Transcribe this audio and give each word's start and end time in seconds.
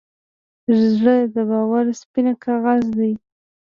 زړه 0.91 1.15
د 1.33 1.35
باور 1.49 1.85
سپینه 2.01 2.33
کاغذ 2.43 2.83
دی. 2.99 3.13